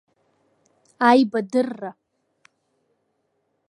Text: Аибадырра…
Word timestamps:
Аибадырра… 1.09 1.91